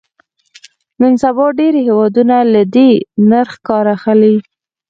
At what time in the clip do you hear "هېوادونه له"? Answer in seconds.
1.89-2.61